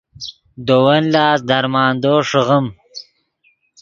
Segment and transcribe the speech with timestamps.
[0.65, 2.65] دے ون لاست درمندو ݰیغیم